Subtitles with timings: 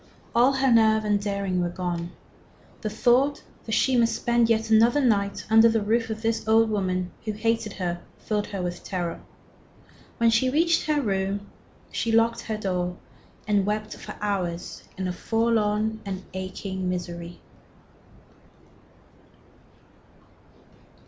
[0.33, 2.09] All her nerve and daring were gone.
[2.81, 6.71] The thought that she must spend yet another night under the roof of this old
[6.71, 9.21] woman who hated her filled her with terror.
[10.17, 11.51] When she reached her room
[11.91, 12.97] she locked her door
[13.47, 17.39] and wept for hours in a forlorn and aching misery.